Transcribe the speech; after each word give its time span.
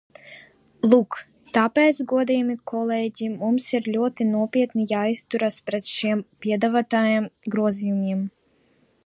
Lūk, 0.91 1.17
tāpēc, 1.57 1.99
godājamie 2.11 2.55
kolēģi, 2.71 3.29
mums 3.43 3.67
ir 3.77 3.91
ļoti 3.97 4.27
nopietni 4.31 4.89
jāizturas 4.93 5.61
pret 5.69 5.93
šiem 5.99 6.25
piedāvātajiem 6.47 7.31
grozījumiem. 7.57 8.27